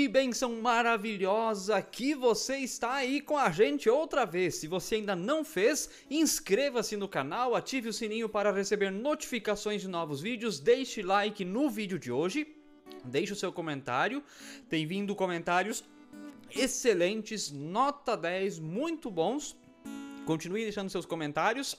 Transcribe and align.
Que 0.00 0.08
benção 0.08 0.58
maravilhosa 0.62 1.82
que 1.82 2.14
você 2.14 2.56
está 2.56 2.94
aí 2.94 3.20
com 3.20 3.36
a 3.36 3.50
gente 3.50 3.86
outra 3.90 4.24
vez. 4.24 4.54
Se 4.54 4.66
você 4.66 4.94
ainda 4.94 5.14
não 5.14 5.44
fez, 5.44 5.90
inscreva-se 6.08 6.96
no 6.96 7.06
canal, 7.06 7.54
ative 7.54 7.90
o 7.90 7.92
sininho 7.92 8.26
para 8.26 8.50
receber 8.50 8.90
notificações 8.90 9.82
de 9.82 9.88
novos 9.88 10.22
vídeos, 10.22 10.58
deixe 10.58 11.02
like 11.02 11.44
no 11.44 11.68
vídeo 11.68 11.98
de 11.98 12.10
hoje, 12.10 12.48
deixe 13.04 13.34
o 13.34 13.36
seu 13.36 13.52
comentário. 13.52 14.24
Tem 14.70 14.86
vindo 14.86 15.14
comentários 15.14 15.84
excelentes, 16.50 17.50
nota 17.50 18.16
10, 18.16 18.58
muito 18.58 19.10
bons. 19.10 19.54
Continue 20.24 20.62
deixando 20.62 20.88
seus 20.88 21.04
comentários. 21.04 21.76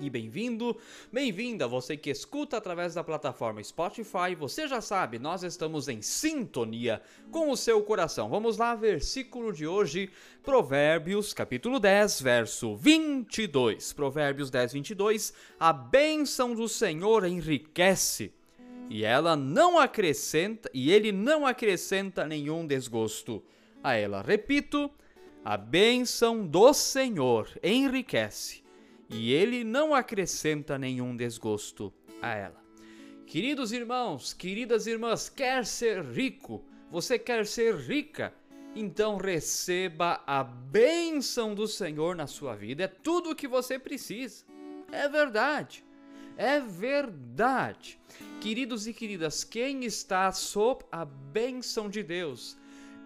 E 0.00 0.10
bem-vindo, 0.10 0.76
bem-vinda 1.12 1.68
você 1.68 1.96
que 1.96 2.10
escuta 2.10 2.56
através 2.56 2.94
da 2.94 3.04
plataforma 3.04 3.62
Spotify. 3.62 4.34
Você 4.36 4.66
já 4.66 4.80
sabe, 4.80 5.20
nós 5.20 5.44
estamos 5.44 5.88
em 5.88 6.02
sintonia 6.02 7.00
com 7.30 7.48
o 7.48 7.56
seu 7.56 7.80
coração. 7.80 8.28
Vamos 8.28 8.58
lá, 8.58 8.74
versículo 8.74 9.52
de 9.52 9.68
hoje, 9.68 10.10
Provérbios, 10.42 11.32
capítulo 11.32 11.78
10, 11.78 12.20
verso 12.20 12.74
22. 12.74 13.92
Provérbios 13.92 14.50
10, 14.50 14.72
22. 14.72 15.32
A 15.60 15.72
bênção 15.72 16.54
do 16.54 16.68
Senhor 16.68 17.24
enriquece, 17.24 18.32
e 18.90 19.04
ela 19.04 19.36
não 19.36 19.78
acrescenta, 19.78 20.68
e 20.74 20.90
ele 20.90 21.12
não 21.12 21.46
acrescenta 21.46 22.26
nenhum 22.26 22.66
desgosto 22.66 23.42
a 23.80 23.94
ela. 23.94 24.22
Repito, 24.22 24.90
a 25.44 25.56
bênção 25.56 26.44
do 26.44 26.74
Senhor 26.74 27.48
enriquece 27.62 28.63
e 29.08 29.32
ele 29.32 29.64
não 29.64 29.94
acrescenta 29.94 30.78
nenhum 30.78 31.16
desgosto 31.16 31.92
a 32.20 32.34
ela. 32.34 32.64
Queridos 33.26 33.72
irmãos, 33.72 34.32
queridas 34.32 34.86
irmãs, 34.86 35.28
quer 35.28 35.64
ser 35.66 36.04
rico? 36.04 36.64
Você 36.90 37.18
quer 37.18 37.46
ser 37.46 37.74
rica? 37.76 38.32
Então 38.76 39.16
receba 39.16 40.22
a 40.26 40.42
bênção 40.42 41.54
do 41.54 41.66
Senhor 41.66 42.16
na 42.16 42.26
sua 42.26 42.54
vida. 42.54 42.84
É 42.84 42.88
tudo 42.88 43.30
o 43.30 43.34
que 43.34 43.48
você 43.48 43.78
precisa. 43.78 44.44
É 44.90 45.08
verdade. 45.08 45.84
É 46.36 46.60
verdade. 46.60 47.98
Queridos 48.40 48.86
e 48.86 48.92
queridas, 48.92 49.44
quem 49.44 49.84
está 49.84 50.30
sob 50.32 50.84
a 50.90 51.04
bênção 51.04 51.88
de 51.88 52.02
Deus 52.02 52.56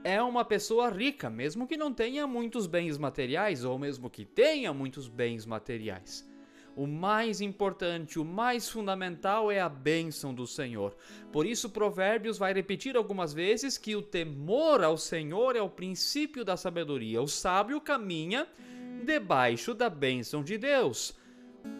é 0.05 0.23
uma 0.23 0.45
pessoa 0.45 0.89
rica, 0.91 1.29
mesmo 1.29 1.67
que 1.67 1.77
não 1.77 1.93
tenha 1.93 2.27
muitos 2.27 2.67
bens 2.67 2.97
materiais 2.97 3.65
ou 3.65 3.79
mesmo 3.79 4.09
que 4.09 4.25
tenha 4.25 4.73
muitos 4.73 5.09
bens 5.09 5.45
materiais. 5.45 6.29
O 6.77 6.87
mais 6.87 7.41
importante, 7.41 8.21
o 8.21 8.25
mais 8.25 8.69
fundamental 8.69 9.51
é 9.51 9.61
a 9.61 9.69
bênção 9.69 10.33
do 10.33 10.47
Senhor. 10.47 10.97
Por 11.33 11.45
isso, 11.45 11.71
Provérbios 11.71 12.39
vai 12.39 12.55
repetir 12.55 12.97
algumas 12.97 13.35
vezes 13.35 13.77
que 13.77 13.97
o 13.97 14.03
temor 14.03 14.85
ao 14.85 14.97
Senhor 14.97 15.57
é 15.57 15.61
o 15.61 15.69
princípio 15.69 16.45
da 16.45 16.57
sabedoria. 16.57 17.21
O 17.21 17.27
sábio 17.27 17.81
caminha 17.81 18.47
debaixo 19.05 19.75
da 19.75 19.91
bênção 19.91 20.45
de 20.45 20.57
Deus. 20.57 21.19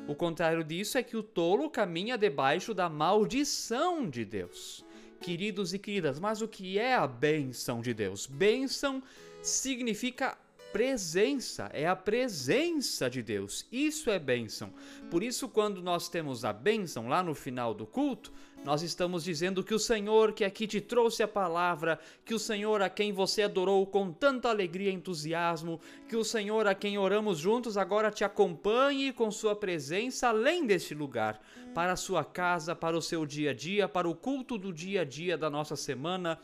O 0.09 0.17
contrário 0.17 0.65
disso 0.65 0.99
é 0.99 1.03
que 1.03 1.17
o 1.17 1.23
tolo 1.23 1.71
caminha 1.71 2.19
debaixo 2.19 2.75
da 2.75 2.89
maldição 2.89 4.11
de 4.11 4.25
Deus 4.25 4.85
queridos 5.21 5.75
e 5.75 5.79
queridas, 5.79 6.19
mas 6.19 6.41
o 6.41 6.49
que 6.49 6.79
é 6.79 6.95
a 6.95 7.07
benção 7.07 7.81
de 7.81 7.93
Deus? 7.93 8.27
Bênção 8.27 9.03
significa 9.43 10.37
presença, 10.73 11.71
é 11.73 11.87
a 11.87 11.97
presença 11.97 13.09
de 13.09 13.23
Deus. 13.23 13.67
Isso 13.73 14.11
é 14.11 14.19
bênção. 14.19 14.73
Por 15.11 15.23
isso, 15.23 15.49
quando 15.49 15.83
nós 15.83 16.09
temos 16.09 16.45
a 16.45 16.53
bênção 16.53 17.09
lá 17.09 17.23
no 17.23 17.35
final 17.35 17.73
do 17.73 17.87
culto, 17.87 18.33
nós 18.65 18.83
estamos 18.83 19.25
dizendo 19.25 19.63
que 19.63 19.73
o 19.73 19.79
Senhor 19.79 20.33
que 20.33 20.45
aqui 20.45 20.67
te 20.67 20.81
trouxe 20.81 21.23
a 21.23 21.29
palavra, 21.29 21.99
que 22.25 22.35
o 22.35 22.39
Senhor 22.39 22.83
a 22.83 22.91
quem 22.91 23.13
você 23.13 23.43
adorou 23.43 23.87
com 23.87 24.13
tanta 24.13 24.49
alegria 24.49 24.91
e 24.91 24.95
entusiasmo, 24.95 25.81
que 26.09 26.17
o 26.17 26.25
Senhor 26.25 26.67
a 26.67 26.75
quem 26.75 26.99
oramos 26.99 27.39
juntos 27.39 27.77
agora 27.77 28.11
te 28.11 28.25
acompanhe 28.25 29.13
com 29.13 29.31
sua 29.31 29.55
presença 29.55 30.29
além 30.29 30.67
deste 30.67 30.95
lugar, 30.95 31.41
para 31.75 31.93
a 31.93 31.97
sua 31.97 32.25
casa, 32.25 32.75
para 32.75 32.97
o 32.97 33.03
seu 33.03 33.25
dia 33.25 33.53
a 33.53 33.55
dia, 33.55 33.89
para 33.89 34.09
o 34.09 34.15
culto 34.15 34.59
do 34.59 34.73
dia 34.73 35.03
a 35.03 35.05
dia 35.05 35.39
da 35.39 35.49
nossa 35.49 35.77
semana 35.77 36.39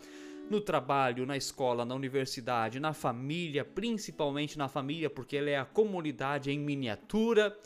no 0.50 0.60
trabalho, 0.60 1.26
na 1.26 1.36
escola, 1.36 1.84
na 1.84 1.94
universidade, 1.94 2.78
na 2.78 2.92
família, 2.92 3.64
principalmente 3.64 4.58
na 4.58 4.68
família, 4.68 5.08
porque 5.08 5.36
ela 5.36 5.50
é 5.50 5.56
a 5.56 5.64
comunidade 5.64 6.50
em 6.50 6.58
miniatura. 6.58 7.56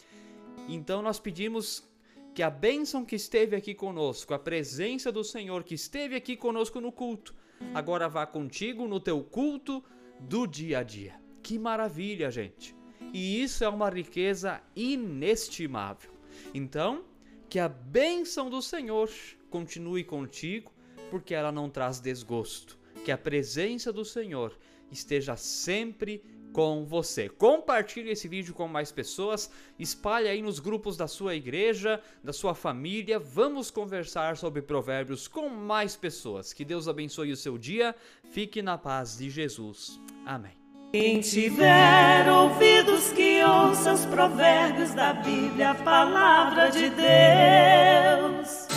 Então 0.69 1.03
nós 1.03 1.19
pedimos 1.19 1.89
que 2.35 2.43
a 2.43 2.51
bênção 2.51 3.05
que 3.05 3.17
esteve 3.17 3.57
aqui 3.57 3.75
conosco, 3.75 4.33
a 4.33 4.39
presença 4.39 5.11
do 5.11 5.25
Senhor 5.25 5.65
que 5.65 5.75
esteve 5.75 6.15
aqui 6.15 6.37
conosco 6.37 6.81
no 6.81 6.93
culto, 6.93 7.35
agora 7.75 8.09
vá 8.09 8.25
contigo 8.27 8.87
no 8.87 9.01
teu 9.01 9.23
culto 9.23 9.83
do 10.21 10.47
dia 10.47 10.79
a 10.79 10.83
dia. 10.83 11.21
Que 11.43 11.59
maravilha, 11.59 12.31
gente! 12.31 12.77
E 13.13 13.43
isso 13.43 13.65
é 13.65 13.69
uma 13.69 13.89
riqueza 13.89 14.61
inestimável. 14.77 16.13
Então, 16.55 17.05
que 17.49 17.59
a 17.59 17.69
bênção 17.69 18.51
do 18.51 18.61
Senhor 18.61 19.11
continue 19.51 20.05
contigo, 20.05 20.71
porque 21.11 21.35
ela 21.35 21.53
não 21.53 21.69
traz 21.69 22.01
desgosto. 22.01 22.79
Que 23.05 23.13
a 23.13 23.19
presença 23.19 23.93
do 23.93 24.05
Senhor 24.05 24.57
esteja 24.91 25.37
sempre 25.37 26.23
com 26.53 26.85
você. 26.85 27.29
Compartilhe 27.29 28.11
esse 28.11 28.27
vídeo 28.27 28.55
com 28.55 28.67
mais 28.67 28.91
pessoas, 28.91 29.51
espalhe 29.79 30.29
aí 30.29 30.43
nos 30.43 30.59
grupos 30.59 30.97
da 30.97 31.07
sua 31.07 31.35
igreja, 31.35 32.01
da 32.23 32.33
sua 32.33 32.55
família. 32.55 33.19
Vamos 33.19 33.71
conversar 33.71 34.37
sobre 34.37 34.63
provérbios 34.63 35.29
com 35.29 35.49
mais 35.49 35.97
pessoas. 35.97 36.53
Que 36.53 36.65
Deus 36.65 36.89
abençoe 36.89 37.33
o 37.33 37.37
seu 37.37 37.59
dia. 37.59 37.95
Fique 38.31 38.63
na 38.63 38.79
paz 38.79 39.19
de 39.19 39.31
Jesus. 39.31 40.01
Amém. 40.25 40.57
Quem 40.93 41.21
tiver 41.21 42.33
ouvidos 42.33 43.13
que 43.13 43.45
ouça 43.45 43.93
os 43.93 44.07
provérbios 44.07 44.95
da 44.95 45.13
Bíblia, 45.13 45.73
a 45.73 45.75
palavra 45.75 46.71
de 46.71 46.89
Deus. 46.89 48.68